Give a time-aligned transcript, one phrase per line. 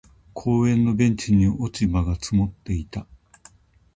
[0.33, 3.05] 公園のベンチに落ち葉が積もっていた。